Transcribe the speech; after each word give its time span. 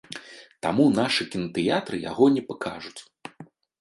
Таму 0.65 0.87
нашы 0.99 1.27
кінатэатры 1.35 1.99
яго 2.09 2.25
не 2.39 2.43
пакажуць. 2.49 3.01